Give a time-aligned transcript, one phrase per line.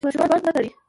[0.05, 0.71] ماشومان مه ترټئ.